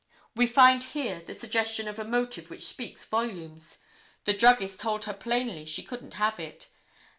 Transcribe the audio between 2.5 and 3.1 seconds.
speaks